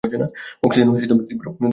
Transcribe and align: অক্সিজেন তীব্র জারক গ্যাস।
অক্সিজেন 0.63 0.87
তীব্র 1.29 1.45
জারক 1.45 1.55
গ্যাস। 1.55 1.69